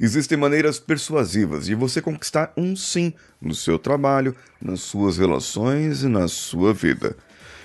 [0.00, 6.08] Existem maneiras persuasivas de você conquistar um sim no seu trabalho, nas suas relações e
[6.08, 7.14] na sua vida.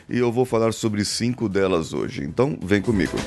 [0.09, 3.17] E eu vou falar sobre cinco delas hoje, então vem comigo.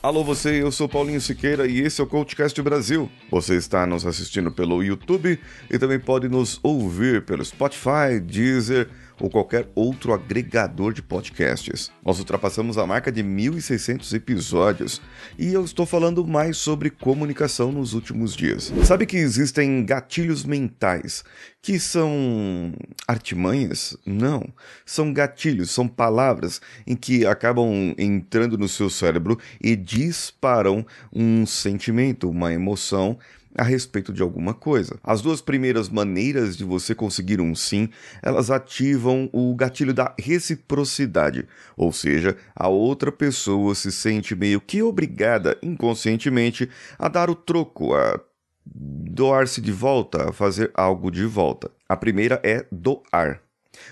[0.00, 3.10] Alô você, eu sou Paulinho Siqueira e esse é o Coachcast Brasil.
[3.30, 5.38] Você está nos assistindo pelo YouTube
[5.70, 8.88] e também pode nos ouvir pelo Spotify, Deezer,
[9.20, 11.90] ou qualquer outro agregador de podcasts.
[12.04, 15.00] Nós ultrapassamos a marca de 1.600 episódios
[15.38, 18.72] e eu estou falando mais sobre comunicação nos últimos dias.
[18.84, 21.24] Sabe que existem gatilhos mentais
[21.60, 22.72] que são
[23.06, 23.96] artimanhas?
[24.06, 24.44] Não.
[24.86, 32.30] São gatilhos, são palavras em que acabam entrando no seu cérebro e disparam um sentimento,
[32.30, 33.18] uma emoção
[33.58, 34.98] a respeito de alguma coisa.
[35.02, 37.88] As duas primeiras maneiras de você conseguir um sim,
[38.22, 44.82] elas ativam o gatilho da reciprocidade, ou seja, a outra pessoa se sente meio que
[44.82, 48.20] obrigada inconscientemente a dar o troco, a
[48.64, 51.70] doar-se de volta, a fazer algo de volta.
[51.88, 53.40] A primeira é doar.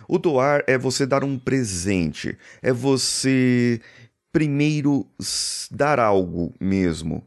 [0.09, 3.81] O doar é você dar um presente, é você
[4.33, 5.07] primeiro
[5.71, 7.27] dar algo mesmo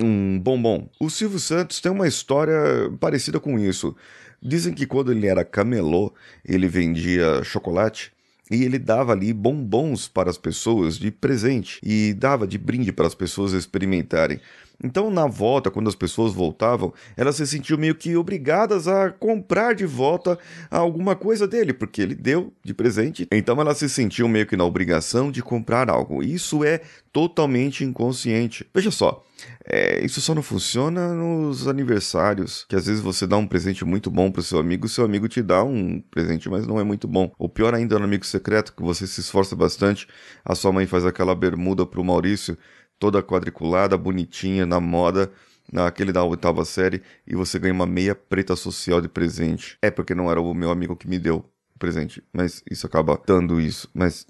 [0.00, 0.88] um bombom.
[0.98, 3.94] O Silvio Santos tem uma história parecida com isso.
[4.40, 6.12] Dizem que quando ele era camelô,
[6.44, 8.12] ele vendia chocolate
[8.50, 13.06] e ele dava ali bombons para as pessoas de presente e dava de brinde para
[13.06, 14.40] as pessoas experimentarem.
[14.82, 19.74] Então, na volta, quando as pessoas voltavam, elas se sentiam meio que obrigadas a comprar
[19.74, 20.38] de volta
[20.70, 23.26] alguma coisa dele, porque ele deu de presente.
[23.30, 26.22] Então, elas se sentiam meio que na obrigação de comprar algo.
[26.22, 26.80] Isso é
[27.12, 28.66] totalmente inconsciente.
[28.74, 29.22] Veja só,
[29.64, 34.10] é, isso só não funciona nos aniversários, que às vezes você dá um presente muito
[34.10, 37.06] bom pro seu amigo, o seu amigo te dá um presente, mas não é muito
[37.06, 37.32] bom.
[37.38, 40.06] Ou pior ainda, no amigo secreto, que você se esforça bastante,
[40.44, 42.56] a sua mãe faz aquela bermuda pro Maurício
[43.02, 45.32] toda quadriculada, bonitinha, na moda,
[45.72, 49.76] naquele da oitava série, e você ganha uma meia preta social de presente.
[49.82, 51.38] É porque não era o meu amigo que me deu
[51.74, 53.90] o presente, mas isso acaba dando isso.
[53.92, 54.24] Mas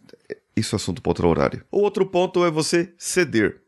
[0.56, 1.62] isso é assunto para outro horário.
[1.70, 3.60] O outro ponto é você ceder.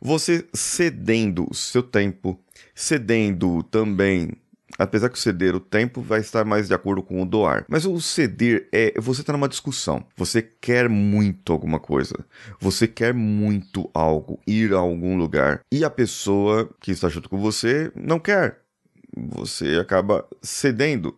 [0.00, 2.36] Você cedendo o seu tempo,
[2.74, 4.32] cedendo também
[4.78, 7.64] Apesar que o ceder o tempo vai estar mais de acordo com o doar.
[7.68, 10.04] Mas o ceder é você estar tá numa discussão.
[10.16, 12.14] Você quer muito alguma coisa.
[12.60, 15.60] Você quer muito algo, ir a algum lugar.
[15.72, 18.60] E a pessoa que está junto com você não quer.
[19.16, 21.16] Você acaba cedendo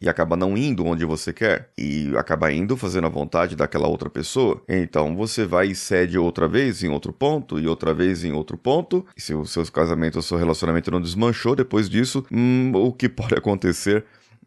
[0.00, 4.10] e acaba não indo onde você quer e acaba indo fazendo a vontade daquela outra
[4.10, 4.62] pessoa.
[4.68, 8.56] Então você vai e cede outra vez em outro ponto e outra vez em outro
[8.56, 9.06] ponto.
[9.16, 13.08] E se o seu casamento ou seu relacionamento não desmanchou depois disso, hum, o que
[13.10, 14.04] pode acontecer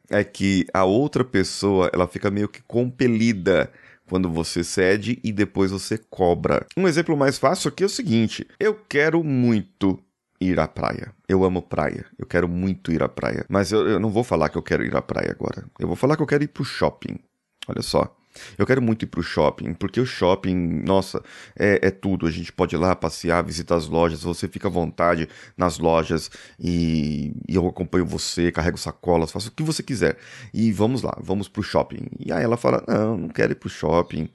[0.10, 3.72] é que a outra pessoa ela fica meio que compelida
[4.08, 6.66] quando você cede e depois você cobra.
[6.76, 10.00] Um exemplo mais fácil aqui é o seguinte: eu quero muito
[10.40, 11.14] ir à praia.
[11.28, 12.06] Eu amo praia.
[12.18, 13.46] Eu quero muito ir à praia.
[13.50, 15.66] Mas eu, eu, não vou falar que eu quero ir à praia agora.
[15.80, 17.20] Eu vou falar que eu quero ir pro shopping.
[17.68, 18.16] Olha só.
[18.58, 21.22] Eu quero muito ir pro shopping, porque o shopping, nossa,
[21.58, 22.26] é, é tudo.
[22.28, 26.30] A gente pode ir lá passear, visitar as lojas, você fica à vontade nas lojas
[26.60, 30.18] e, e eu acompanho você, carrego sacolas, faço o que você quiser.
[30.54, 32.08] E vamos lá, vamos pro shopping.
[32.20, 34.30] E aí ela fala: Não, não quero ir pro shopping.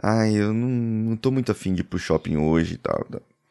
[0.00, 3.06] Ai, eu não, não tô muito afim de ir pro shopping hoje e tal.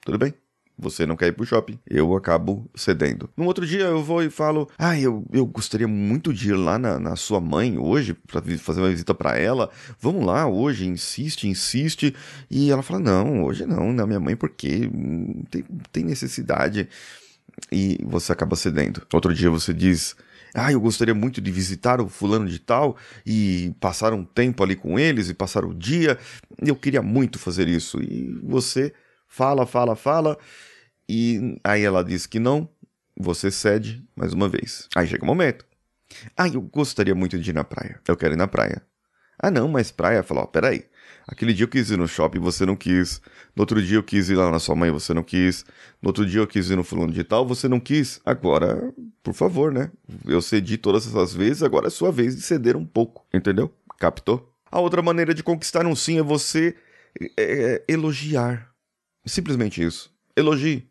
[0.06, 0.34] Tudo bem?
[0.78, 3.30] Você não quer ir pro shopping, eu acabo cedendo.
[3.36, 6.78] No outro dia eu vou e falo: Ah, eu, eu gostaria muito de ir lá
[6.78, 9.72] na, na sua mãe hoje, para fazer uma visita para ela.
[10.00, 12.16] Vamos lá hoje, insiste, insiste.
[12.50, 14.90] E ela fala: Não, hoje não, na minha mãe, porque
[15.50, 16.88] tem, tem necessidade.
[17.72, 19.02] E você acaba cedendo.
[19.12, 20.16] Outro dia você diz.
[20.54, 22.96] Ah, eu gostaria muito de visitar o fulano de tal
[23.26, 26.18] e passar um tempo ali com eles e passar o dia.
[26.60, 28.02] Eu queria muito fazer isso.
[28.02, 28.94] E você
[29.28, 30.38] fala, fala, fala
[31.10, 32.68] e aí ela diz que não,
[33.16, 34.88] você cede mais uma vez.
[34.96, 35.66] Aí chega o um momento.
[36.36, 38.00] Ah, eu gostaria muito de ir na praia.
[38.08, 38.82] Eu quero ir na praia.
[39.40, 40.24] Ah, não, mas praia?
[40.24, 40.86] Falou, ó, peraí.
[41.28, 43.22] Aquele dia eu quis ir no shopping, você não quis.
[43.56, 45.66] No outro dia eu quis ir lá na sua mãe, você não quis.
[46.02, 48.20] No outro dia eu quis ir no fulano de tal, você não quis.
[48.26, 49.92] Agora, por favor, né?
[50.26, 53.26] Eu cedi todas essas vezes, agora é sua vez de ceder um pouco.
[53.34, 53.74] Entendeu?
[54.00, 54.54] Captou?
[54.72, 56.76] A outra maneira de conquistar um sim é você
[57.20, 58.72] é, é, elogiar.
[59.28, 60.12] Simplesmente isso.
[60.36, 60.88] Elogie.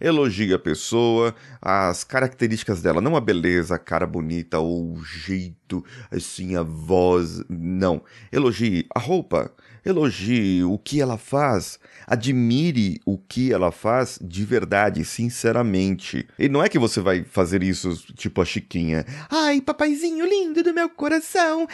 [0.00, 5.84] Elogie a pessoa, as características dela, não a beleza, a cara bonita ou o jeito,
[6.10, 7.42] assim, a voz.
[7.48, 8.02] Não.
[8.30, 9.50] Elogie a roupa,
[9.84, 16.26] elogie o que ela faz, admire o que ela faz de verdade, sinceramente.
[16.38, 19.06] E não é que você vai fazer isso tipo a Chiquinha.
[19.30, 21.66] Ai, papaizinho lindo do meu coração,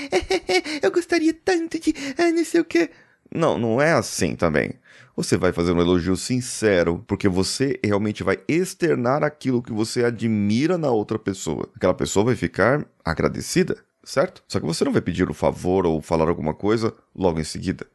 [0.82, 1.94] eu gostaria tanto de.
[2.34, 2.90] não sei o que.
[3.34, 4.74] Não, não é assim também.
[5.16, 10.78] Você vai fazer um elogio sincero, porque você realmente vai externar aquilo que você admira
[10.78, 11.68] na outra pessoa.
[11.74, 14.42] Aquela pessoa vai ficar agradecida, certo?
[14.48, 17.86] Só que você não vai pedir o favor ou falar alguma coisa logo em seguida.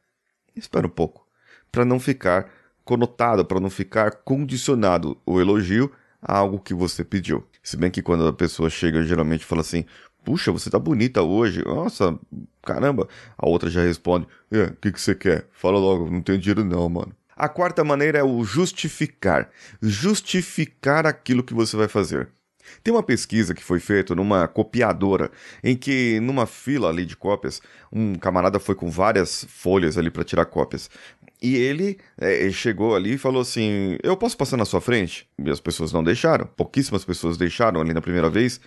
[0.55, 1.25] Espera um pouco,
[1.71, 2.49] para não ficar
[2.83, 5.91] conotado, para não ficar condicionado o elogio
[6.21, 7.45] a algo que você pediu.
[7.63, 9.85] Se bem que quando a pessoa chega, geralmente fala assim:
[10.23, 11.63] Puxa, você tá bonita hoje.
[11.65, 12.17] Nossa,
[12.73, 13.07] caramba.
[13.37, 15.47] A outra já responde: É, o que, que você quer?
[15.51, 17.13] Fala logo, não tenho dinheiro não, mano.
[17.35, 19.49] A quarta maneira é o justificar.
[19.81, 22.29] Justificar aquilo que você vai fazer.
[22.83, 25.31] Tem uma pesquisa que foi feita numa copiadora,
[25.63, 27.61] em que numa fila ali de cópias,
[27.91, 30.89] um camarada foi com várias folhas ali para tirar cópias.
[31.41, 35.27] E ele é, chegou ali e falou assim: Eu posso passar na sua frente?
[35.43, 36.45] E as pessoas não deixaram.
[36.45, 38.59] Pouquíssimas pessoas deixaram ali na primeira vez.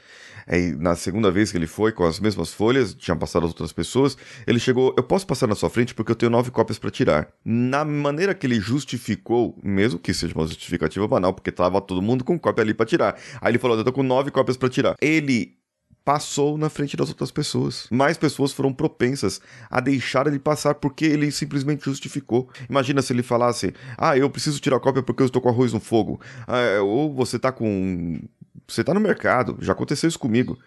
[0.46, 3.72] Aí, na segunda vez que ele foi, com as mesmas folhas, tinham passado as outras
[3.72, 4.16] pessoas,
[4.46, 7.28] ele chegou, eu posso passar na sua frente porque eu tenho nove cópias para tirar.
[7.44, 12.24] Na maneira que ele justificou, mesmo que seja uma justificativa banal, porque tava todo mundo
[12.24, 13.16] com cópia ali para tirar.
[13.40, 14.96] Aí ele falou, eu tô com nove cópias para tirar.
[15.00, 15.62] Ele
[16.04, 17.86] passou na frente das outras pessoas.
[17.90, 19.40] Mais pessoas foram propensas
[19.70, 22.48] a deixar ele passar porque ele simplesmente justificou.
[22.68, 25.80] Imagina se ele falasse: Ah, eu preciso tirar cópia porque eu estou com arroz no
[25.80, 26.20] fogo.
[26.46, 28.20] Ah, ou você tá com
[28.66, 30.58] você tá no mercado, já aconteceu isso comigo.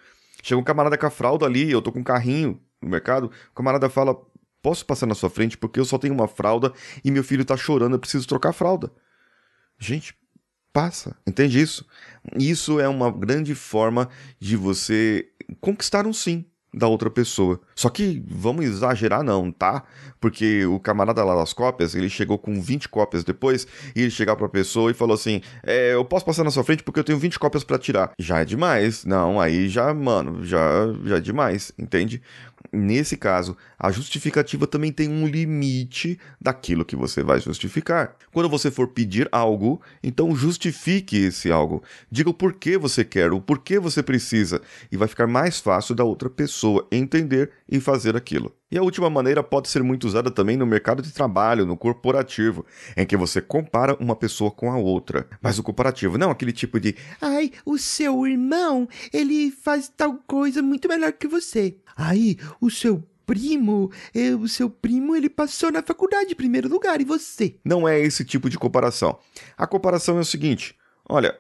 [0.44, 3.56] Chega um camarada com a fralda ali, eu tô com um carrinho no mercado, o
[3.56, 4.16] camarada fala:
[4.62, 7.56] Posso passar na sua frente porque eu só tenho uma fralda e meu filho tá
[7.58, 8.92] chorando, eu preciso trocar a fralda.
[9.78, 10.16] Gente,
[10.72, 11.86] passa, entende isso?
[12.38, 14.10] Isso é uma grande forma
[14.40, 15.28] de você
[15.62, 17.62] conquistar um sim da outra pessoa.
[17.76, 19.84] Só que vamos exagerar não, tá?
[20.20, 24.36] Porque o camarada lá das cópias, ele chegou com 20 cópias depois e ele chegar
[24.38, 27.20] pra pessoa e falou assim: é, eu posso passar na sua frente porque eu tenho
[27.20, 28.14] 20 cópias para tirar.
[28.18, 29.04] Já é demais.
[29.04, 30.60] Não, aí já, mano, já,
[31.04, 32.22] já é demais, entende?
[32.72, 38.16] Nesse caso, a justificativa também tem um limite daquilo que você vai justificar.
[38.34, 41.84] Quando você for pedir algo, então justifique esse algo.
[42.12, 44.62] Diga o porquê você quer, o porquê você precisa,
[44.92, 48.56] e vai ficar mais fácil da outra pessoa entender e fazer aquilo.
[48.72, 52.66] E a última maneira pode ser muito usada também no mercado de trabalho, no corporativo,
[52.96, 55.28] em que você compara uma pessoa com a outra.
[55.42, 60.62] Mas o comparativo não aquele tipo de ai, o seu irmão, ele faz tal coisa
[60.62, 61.78] muito melhor que você.
[61.96, 63.92] Aí, o seu primo,
[64.40, 67.56] o seu primo, ele passou na faculdade em primeiro lugar e você?
[67.66, 69.18] Não é esse tipo de comparação.
[69.58, 70.76] A comparação é o seguinte:
[71.08, 71.38] olha,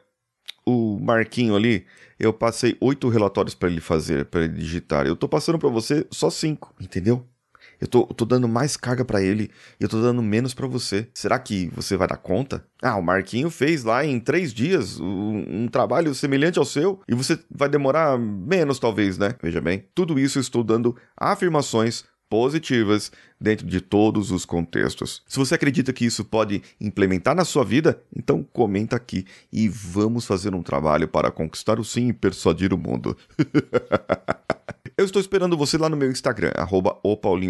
[0.65, 1.85] o Marquinho ali,
[2.19, 5.05] eu passei oito relatórios para ele fazer, para ele digitar.
[5.05, 7.25] Eu tô passando para você só cinco, entendeu?
[7.79, 11.07] Eu tô, tô dando mais carga para ele e eu tô dando menos para você.
[11.13, 12.65] Será que você vai dar conta?
[12.81, 17.13] Ah, o Marquinho fez lá em três dias um, um, trabalho semelhante ao seu e
[17.13, 19.35] você vai demorar menos, talvez, né?
[19.41, 25.21] Veja bem, tudo isso eu estou dando afirmações positivas dentro de todos os contextos.
[25.27, 30.25] Se você acredita que isso pode implementar na sua vida, então comenta aqui e vamos
[30.25, 33.17] fazer um trabalho para conquistar o sim e persuadir o mundo.
[34.97, 36.97] Eu estou esperando você lá no meu Instagram, arroba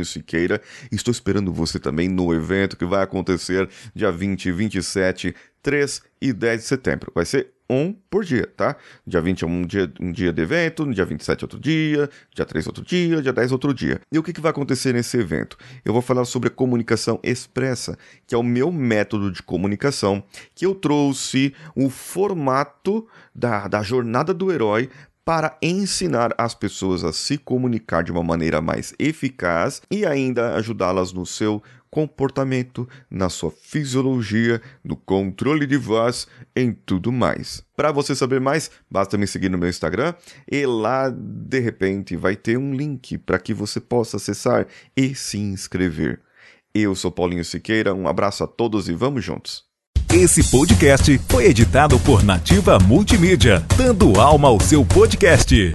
[0.03, 0.59] Siqueira.
[0.91, 6.61] Estou esperando você também no evento que vai acontecer dia 20, 27, 3 e 10
[6.61, 7.11] de setembro.
[7.13, 8.75] Vai ser um por dia, tá?
[9.05, 12.45] Dia 20 é um dia, um dia de evento, no dia 27 outro dia, dia
[12.45, 13.99] 3 outro dia, dia 10 outro dia.
[14.11, 15.57] E o que, que vai acontecer nesse evento?
[15.83, 17.97] Eu vou falar sobre a comunicação expressa,
[18.27, 24.33] que é o meu método de comunicação, que eu trouxe o formato da, da jornada
[24.33, 24.89] do herói
[25.25, 31.11] para ensinar as pessoas a se comunicar de uma maneira mais eficaz e ainda ajudá-las
[31.11, 31.63] no seu
[31.95, 37.63] comportamento, na sua fisiologia, no controle de voz, em tudo mais.
[37.73, 40.13] Para você saber mais, basta me seguir no meu Instagram
[40.51, 45.37] e lá de repente vai ter um link para que você possa acessar e se
[45.37, 46.19] inscrever.
[46.73, 49.63] Eu sou Paulinho Siqueira, um abraço a todos e vamos juntos.
[50.13, 55.73] Esse podcast foi editado por Nativa Multimídia, dando alma ao seu podcast.